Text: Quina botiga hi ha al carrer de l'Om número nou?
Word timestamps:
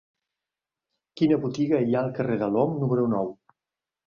Quina 1.21 1.37
botiga 1.43 1.83
hi 1.83 1.93
ha 1.97 2.01
al 2.01 2.09
carrer 2.21 2.39
de 2.45 2.49
l'Om 2.57 2.75
número 2.81 3.05
nou? 3.15 3.31